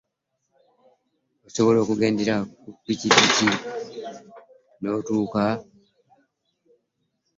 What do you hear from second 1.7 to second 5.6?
okugendera ku ppikipiki n'otuuka?